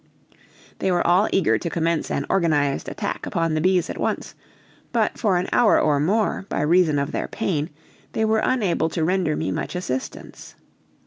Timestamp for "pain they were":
7.27-8.41